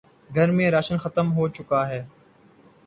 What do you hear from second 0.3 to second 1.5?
گھر میں راشن ختم ہو